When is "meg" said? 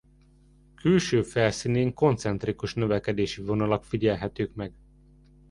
4.55-4.73